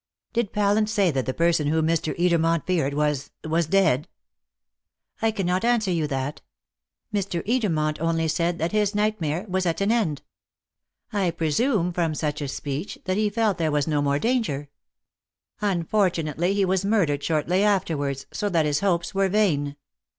[0.33, 2.17] "Did Pallant say that the person whom Mr.
[2.17, 4.07] Edermont feared was was dead?"
[5.21, 6.41] "I cannot answer you that.
[7.13, 7.45] Mr.
[7.47, 10.23] Edermont only said that his nightmare was at an end.
[11.13, 14.69] I presume from such a speech that he felt there was no more danger.
[15.61, 19.75] Unfortunately, he was murdered shortly afterwards, so that his hopes were vain.